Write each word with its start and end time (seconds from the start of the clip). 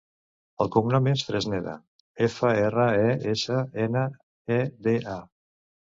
El 0.63 0.69
cognom 0.75 1.09
és 1.11 1.23
Fresneda: 1.27 1.75
efa, 2.27 2.53
erra, 2.69 2.87
e, 3.05 3.13
essa, 3.35 3.61
ena, 3.87 4.07
e, 4.57 4.59
de, 4.89 4.99
a. 5.17 5.21